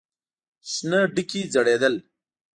شنه 0.71 0.99
ډکي 1.15 1.41
ځړېدل. 1.53 1.95